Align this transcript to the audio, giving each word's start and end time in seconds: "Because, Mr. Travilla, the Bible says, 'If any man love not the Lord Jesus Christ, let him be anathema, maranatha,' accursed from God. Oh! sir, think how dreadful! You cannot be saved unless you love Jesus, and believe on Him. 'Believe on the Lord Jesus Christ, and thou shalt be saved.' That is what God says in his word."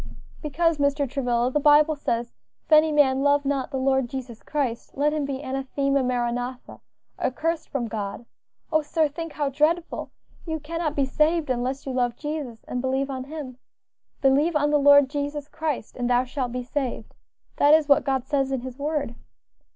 "Because, 0.41 0.79
Mr. 0.79 1.07
Travilla, 1.07 1.51
the 1.51 1.59
Bible 1.59 1.95
says, 1.95 2.33
'If 2.65 2.71
any 2.71 2.91
man 2.91 3.21
love 3.21 3.45
not 3.45 3.69
the 3.69 3.77
Lord 3.77 4.09
Jesus 4.09 4.41
Christ, 4.41 4.97
let 4.97 5.13
him 5.13 5.25
be 5.25 5.43
anathema, 5.43 6.01
maranatha,' 6.01 6.79
accursed 7.19 7.69
from 7.69 7.87
God. 7.87 8.25
Oh! 8.73 8.81
sir, 8.81 9.07
think 9.07 9.33
how 9.33 9.49
dreadful! 9.49 10.09
You 10.47 10.59
cannot 10.59 10.95
be 10.95 11.05
saved 11.05 11.51
unless 11.51 11.85
you 11.85 11.91
love 11.93 12.15
Jesus, 12.15 12.63
and 12.63 12.81
believe 12.81 13.11
on 13.11 13.25
Him. 13.25 13.59
'Believe 14.21 14.55
on 14.55 14.71
the 14.71 14.79
Lord 14.79 15.07
Jesus 15.07 15.47
Christ, 15.47 15.95
and 15.95 16.09
thou 16.09 16.23
shalt 16.23 16.51
be 16.51 16.63
saved.' 16.63 17.13
That 17.57 17.75
is 17.75 17.87
what 17.87 18.03
God 18.03 18.25
says 18.25 18.51
in 18.51 18.61
his 18.61 18.79
word." 18.79 19.13